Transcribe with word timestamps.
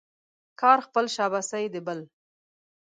کار 0.61 0.77
خپل، 0.87 1.05
شاباسي 1.15 1.63
د 1.73 1.75
بل. 1.85 1.99